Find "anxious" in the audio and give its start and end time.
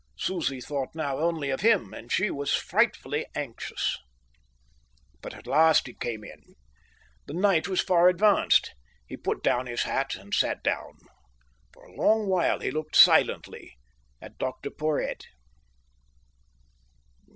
3.35-3.99